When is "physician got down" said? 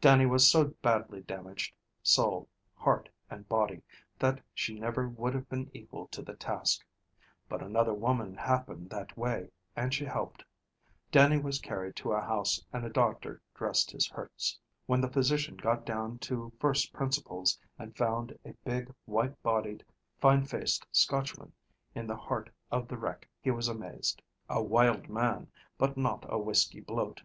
15.10-16.20